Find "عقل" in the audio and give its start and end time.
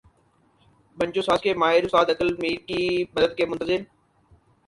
2.09-2.29